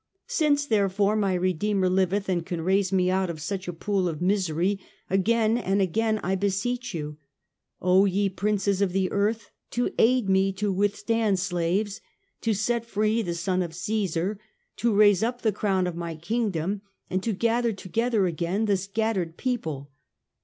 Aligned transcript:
Since, 0.25 0.65
therefore, 0.65 1.15
my 1.15 1.35
Redeemer 1.35 1.87
liveth, 1.87 2.27
and 2.27 2.43
can 2.43 2.61
raise 2.61 2.91
me 2.91 3.11
out 3.11 3.29
of 3.29 3.39
such 3.39 3.67
a 3.67 3.71
pool 3.73 4.09
of 4.09 4.19
misery, 4.19 4.79
again 5.11 5.59
and 5.59 5.79
again 5.79 6.19
I 6.23 6.33
beseech 6.33 6.91
you, 6.95 7.19
O 7.83 8.05
ye 8.05 8.27
princes 8.27 8.81
of 8.81 8.93
the 8.93 9.11
earth, 9.11 9.51
to 9.69 9.93
aid 9.99 10.27
me 10.27 10.53
to 10.53 10.71
withstand 10.73 11.37
slaves, 11.37 12.01
to 12.41 12.55
set 12.55 12.83
free 12.83 13.21
the 13.21 13.35
son 13.35 13.61
of 13.61 13.75
Caesar, 13.75 14.39
to 14.77 14.91
raise 14.91 15.21
up 15.21 15.43
the 15.43 15.51
Crown 15.51 15.85
of 15.85 15.95
my 15.95 16.15
kingdom, 16.15 16.81
and 17.07 17.21
to 17.21 17.31
gather 17.31 17.71
together 17.71 18.25
again 18.25 18.65
the 18.65 18.77
scattered 18.77 19.37
people 19.37 19.91